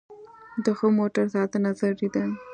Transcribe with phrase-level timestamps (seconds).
[0.63, 2.23] د ښه موټر ساتنه ضروري ده.